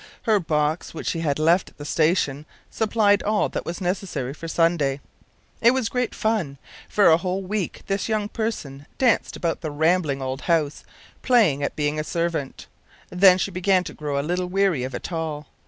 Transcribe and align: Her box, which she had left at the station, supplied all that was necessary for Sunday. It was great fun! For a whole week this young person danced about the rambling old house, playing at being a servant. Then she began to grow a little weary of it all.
Her 0.23 0.39
box, 0.39 0.95
which 0.95 1.05
she 1.09 1.19
had 1.19 1.37
left 1.37 1.69
at 1.69 1.77
the 1.77 1.85
station, 1.85 2.47
supplied 2.71 3.21
all 3.21 3.49
that 3.49 3.65
was 3.67 3.79
necessary 3.79 4.33
for 4.33 4.47
Sunday. 4.47 4.99
It 5.61 5.75
was 5.75 5.89
great 5.89 6.15
fun! 6.15 6.57
For 6.89 7.05
a 7.11 7.17
whole 7.17 7.43
week 7.43 7.83
this 7.85 8.09
young 8.09 8.27
person 8.27 8.87
danced 8.97 9.35
about 9.35 9.61
the 9.61 9.69
rambling 9.69 10.19
old 10.19 10.41
house, 10.41 10.83
playing 11.21 11.61
at 11.61 11.75
being 11.75 11.99
a 11.99 12.03
servant. 12.03 12.65
Then 13.11 13.37
she 13.37 13.51
began 13.51 13.83
to 13.83 13.93
grow 13.93 14.19
a 14.19 14.25
little 14.25 14.47
weary 14.47 14.81
of 14.83 14.95
it 14.95 15.11
all. 15.11 15.45